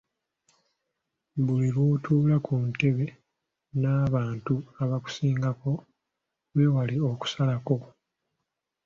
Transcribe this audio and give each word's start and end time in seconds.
Buli 1.45 1.67
lw’otuula 1.75 2.35
ku 2.45 2.53
ntebe 2.69 3.05
n’abantu 3.81 4.55
abakusinga 4.83 5.49
weewale 6.53 6.95
“okusalako”. 7.11 7.75